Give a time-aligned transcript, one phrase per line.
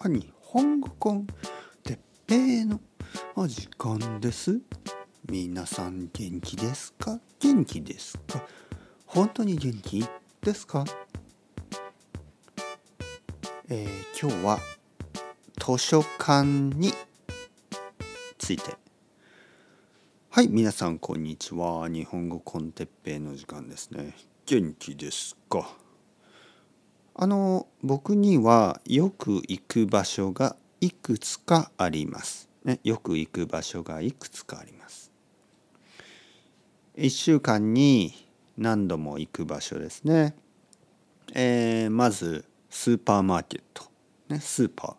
[0.00, 1.26] は日本語コン
[1.82, 2.78] てっぺいの
[3.34, 4.60] お時間です。
[5.28, 7.18] 皆さん元気ですか？
[7.40, 8.46] 元気ですか？
[9.06, 10.06] 本当に元気
[10.40, 10.84] ですか？
[13.68, 13.88] えー、
[14.22, 14.60] 今日は
[15.58, 16.92] 図書館に
[18.38, 18.76] ついて。
[20.30, 21.88] はい皆さんこんにちは。
[21.88, 24.14] 日本語コンテッペイの時間ですね。
[24.46, 25.68] 元気ですか？
[27.20, 32.48] あの僕にはよく行く場所がいくつかあります。
[32.62, 35.10] ね、よく行く場所がいくつかあります。
[36.96, 38.14] 1週間に
[38.56, 40.36] 何度も行く場所ですね。
[41.34, 43.82] えー、まずスーパーマーケット、
[44.28, 44.94] ね、スーパー。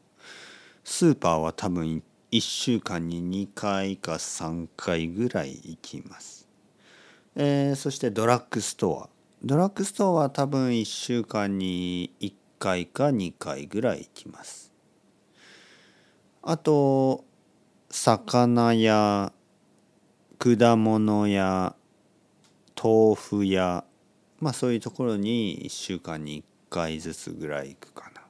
[0.84, 6.50] スーパーは多分1週間に2回か3回ぐらい行きます。
[7.38, 9.19] えー、そしてドラッグストア。
[9.42, 14.74] ドラッグストアは多分1週間に1回か2回ぐらい行きます。
[16.42, 17.24] あと
[17.90, 19.32] 魚や
[20.40, 21.74] 果物や
[22.82, 23.86] 豆腐や
[24.40, 28.22] まあそういうところに1週間に1回ずつぐらい行くかな。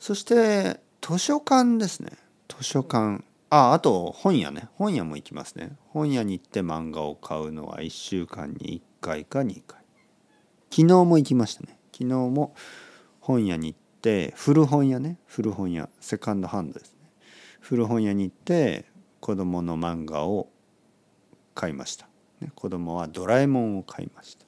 [0.00, 2.10] そして図書館ですね。
[2.48, 3.22] 図書館。
[3.50, 4.68] ああと本屋ね。
[4.74, 5.76] 本屋も行きますね。
[5.88, 9.80] 本屋に行って漫画を買うのは1週間に1回か2回。
[10.70, 11.76] 昨日も行きましたね。
[11.92, 12.54] 昨日も
[13.20, 15.18] 本屋に行って古本屋ね。
[15.26, 15.88] 古本屋。
[16.00, 17.10] セカンドハンドですね。
[17.60, 18.86] 古本屋に行って
[19.18, 20.48] 子供の漫画を
[21.56, 22.08] 買いました、
[22.40, 24.46] ね、子供はドラえもんを買いました。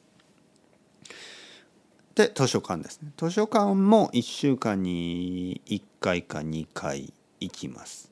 [2.15, 3.13] で図書館ですね。
[3.17, 8.12] 図書館も1週間に1回か2回行きます。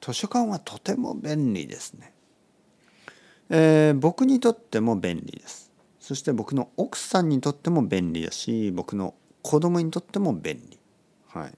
[0.00, 2.12] 図書館はとても便利ですね。
[3.50, 5.70] えー、僕にとっても便利です。
[5.98, 10.78] そして僕の奥さんにとっても便利だし僕の子供にとっても便利。
[11.28, 11.52] はい、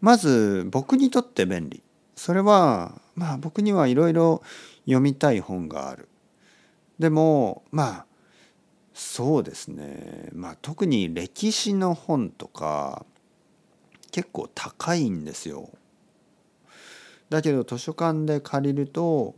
[0.00, 1.82] まず僕にとって便利。
[2.16, 4.42] それはまあ僕にはいろいろ
[4.84, 6.08] 読みたい本がある。
[6.98, 8.06] でもまあ
[8.94, 13.06] そうですねまあ特に歴史の本とか
[14.10, 15.70] 結構高いんですよ。
[17.30, 19.36] だけど図書館で借りると、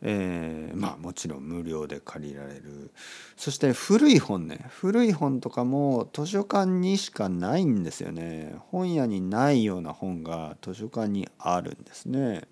[0.00, 2.90] えー、まあもちろん無料で借りられる。
[3.36, 4.66] そして古い本ね。
[4.70, 8.54] 古い本とかも図書館にしかないんですよね。
[8.70, 12.42] 本屋にないような本が図書館にあるんですね。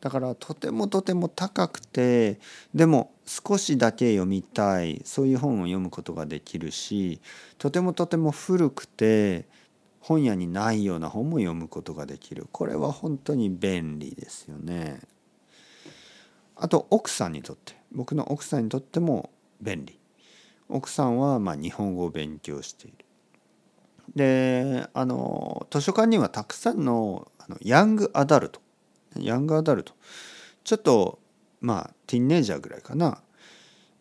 [0.00, 2.38] だからとてもとても高くて
[2.72, 5.02] でも少しだけ読みたい。
[5.04, 7.20] そういう本を読むことができるし
[7.58, 9.46] とてもとても古くて
[10.06, 15.00] 本屋にないような本も読むことができるこれは本当に便利ですよね。
[16.54, 19.30] あと奥さんにとって僕の奥さんにとっても
[19.60, 19.98] 便利。
[20.68, 22.98] 奥さんはま日本語を勉強している。
[24.14, 28.60] であの図書館にはたくさんのあのヤングアダルト
[29.18, 29.92] ヤングアダルト
[30.62, 31.18] ちょっと
[31.60, 33.20] まあティーンネイジャーぐらいかな、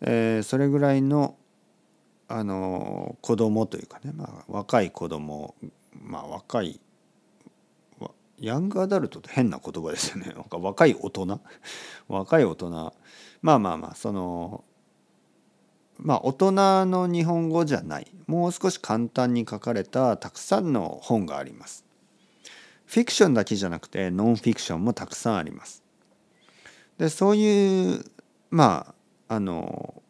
[0.02, 1.36] えー、それぐらいの
[2.28, 5.56] あの子供というかね、まあ、若い子供
[6.02, 6.80] まあ若い
[8.40, 11.42] ヤングアダルトって変な言葉ですよね若い大人？
[12.08, 12.94] 若い大人
[13.42, 14.64] まあまあまあその
[15.98, 16.52] まあ大人
[16.86, 21.86] の日本語じゃないもう少し簡単に書かれたたくさんの本があります。
[22.86, 25.84] フィクションだけじゃなくてノンフィクションもたくさんあります。
[26.98, 28.06] でそういう
[28.50, 28.94] ま
[29.28, 30.04] ああの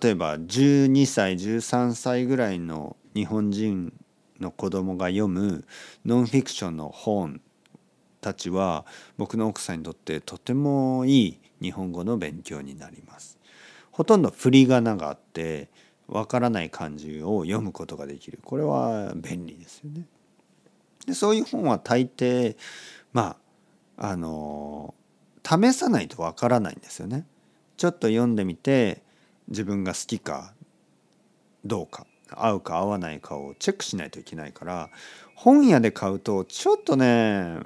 [0.00, 3.92] 例えば12歳13歳ぐらいの日本人
[4.40, 5.64] の子供が読む
[6.04, 7.40] ノンフィクションの本
[8.20, 8.84] たちは
[9.16, 13.38] 僕の奥さんにとってとてもいい日本語の勉強になります。
[13.90, 15.68] ほとんど振り仮名があって
[16.06, 20.06] わからない漢字を読むことができるこれは便利ですよね。
[21.06, 22.56] でそういう本は大抵
[23.12, 23.36] ま
[23.96, 24.94] ああの
[25.44, 27.26] 試さないとわからないんですよね。
[27.76, 29.02] ちょっと読んでみて
[29.48, 30.54] 自分が好きか
[31.64, 34.90] どうか合うか合わないかをチェックしないといけないから
[35.34, 37.58] 本屋で買うとちょっとね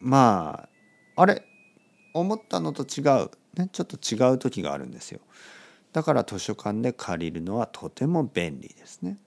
[0.00, 0.68] ま
[1.16, 1.42] ああれ？
[2.14, 5.20] 思ったのと違う、ね、ちょっと違う時があるんですよ。
[5.92, 9.18] だから図書館で借りるのはとても便利ですね。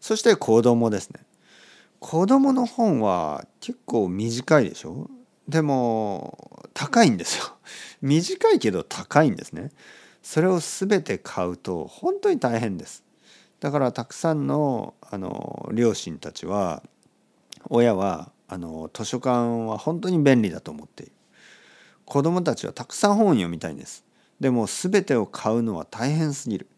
[0.00, 1.20] そして子供ですね。
[2.00, 5.08] 子供の本は結構短いでしょ？
[5.48, 7.44] でも高いんですよ。
[8.02, 9.70] 短いけど高いんですね。
[10.22, 13.04] それを全て買うと本当に大変です。
[13.64, 16.82] だからたくさんのあの両親たちは
[17.70, 21.12] 親はあの図書館は本当に便利だと思っている。
[22.04, 24.04] 子供たちはたくさん本を読みたいんです。
[24.38, 26.68] でも全てを買うのは大変すぎる。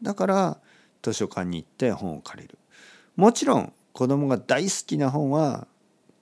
[0.00, 0.58] だから
[1.02, 2.58] 図書館に行って本を借りる。
[3.14, 5.66] もちろん子供が大好きな本は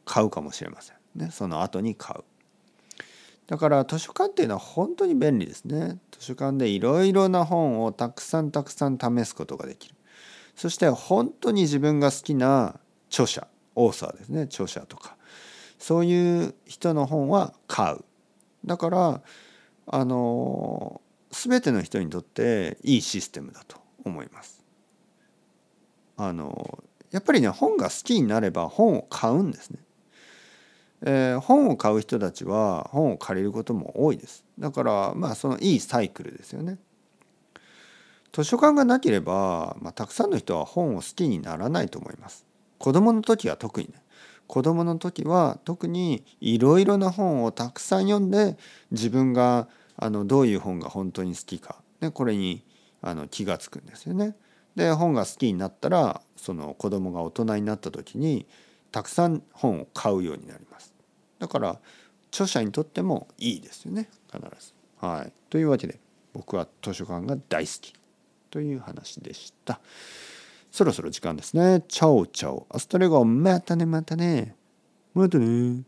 [0.05, 0.97] 買うかもしれません。
[1.15, 2.25] ねその後に買う。
[3.47, 6.01] だから図書館っていうのは本当に便利ですね。
[6.11, 9.95] 図書館でいろいろな本をたくさんたくさん試すことができる。
[10.61, 12.79] そして本当に自分が好きな
[13.09, 13.47] 著者
[13.77, 15.17] オーサーですね著者とか
[15.79, 18.05] そういう人の本は買う
[18.67, 19.23] だから
[19.87, 24.63] あの全ての人にとっていいシステムだと思います。
[26.19, 29.79] あのやっぱりね本が好きになれば本を買うんですね。
[31.07, 34.45] えー、本を買う人たちは本を借りることも多いです。
[34.59, 36.77] だからまあそのいいサイクルですよね。
[38.33, 42.47] 図書館がなければ、まあ、たくさんの人は本を好きにならないと思います。
[42.79, 44.03] 子供の時は特にね
[44.47, 48.57] 子供の時は特にいろいろな本をたくさん読んで
[48.91, 52.65] 自分があのどういう本が本当に好きか、ね、これに
[53.03, 54.35] あの気が付くんですよね。
[54.75, 58.47] で本が好きになったらその子供が大人になった時に
[58.91, 60.95] たくさん本を買うようになります。
[61.39, 61.79] だから
[62.33, 64.73] 著者にとってもいいですよね必ず。
[64.99, 66.01] はい、というわけで
[66.33, 67.93] 僕は図書館が大好き
[68.51, 69.81] という話でした。
[70.71, 71.83] そろそろ時間ですね。
[71.89, 72.67] Chao chao。
[72.71, 74.55] Hasta luego またねまたね。
[75.15, 75.83] またね。